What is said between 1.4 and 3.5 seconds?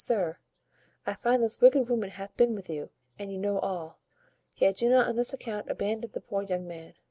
this wicked woman hath been with you, and you